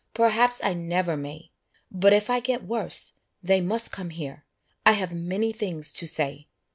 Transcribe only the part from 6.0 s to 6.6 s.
say!